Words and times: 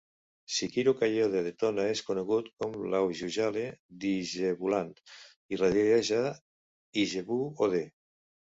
Sikiru 0.59 0.93
Kayode 1.01 1.41
Adetona, 1.41 1.83
és 1.95 2.01
conegut 2.07 2.49
com 2.63 2.79
l'Aujujale 2.93 3.67
d'Ijebuland 4.05 5.05
i 5.55 5.63
resideix 5.63 6.11
a 6.23 6.25
Ijebu-Ode. 7.07 7.85